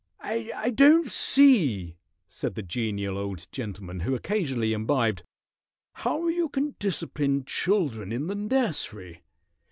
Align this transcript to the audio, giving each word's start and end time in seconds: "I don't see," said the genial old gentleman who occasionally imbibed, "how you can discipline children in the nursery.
"I 0.19 0.71
don't 0.73 1.05
see," 1.11 1.95
said 2.27 2.55
the 2.55 2.63
genial 2.63 3.19
old 3.19 3.45
gentleman 3.51 3.99
who 3.99 4.15
occasionally 4.15 4.73
imbibed, 4.73 5.21
"how 5.93 6.27
you 6.27 6.49
can 6.49 6.73
discipline 6.79 7.45
children 7.45 8.11
in 8.11 8.25
the 8.25 8.33
nursery. 8.33 9.21